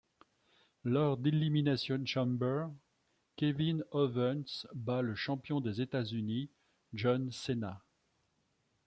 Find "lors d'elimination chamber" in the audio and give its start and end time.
0.83-2.69